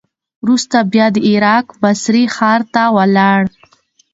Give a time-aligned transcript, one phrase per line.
[0.43, 3.41] وروسته بیا د عراق بصرې ښار ته ولاړ.